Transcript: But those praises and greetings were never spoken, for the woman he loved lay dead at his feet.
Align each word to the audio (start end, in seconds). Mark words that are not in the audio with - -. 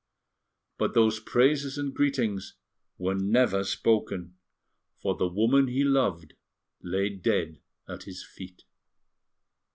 But 0.79 0.95
those 0.95 1.19
praises 1.19 1.77
and 1.77 1.93
greetings 1.93 2.55
were 2.97 3.13
never 3.13 3.63
spoken, 3.63 4.35
for 4.99 5.15
the 5.15 5.27
woman 5.27 5.67
he 5.67 5.83
loved 5.83 6.33
lay 6.81 7.07
dead 7.09 7.59
at 7.87 8.05
his 8.05 8.25
feet. 8.25 8.63